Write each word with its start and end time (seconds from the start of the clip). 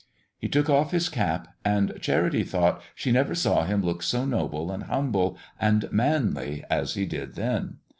He 0.39 0.47
took 0.49 0.67
off 0.67 0.89
his 0.89 1.09
cap, 1.09 1.47
and 1.63 1.93
Charity 2.01 2.41
thought 2.43 2.81
she 2.95 3.11
never 3.11 3.35
saw 3.35 3.65
him 3.65 3.83
look 3.83 4.01
so 4.01 4.25
noble 4.25 4.71
and 4.71 4.85
humble 4.85 5.37
and 5.59 5.87
manly 5.91 6.63
as 6.71 6.95
he 6.95 7.05
did 7.05 7.35
then. 7.35 7.77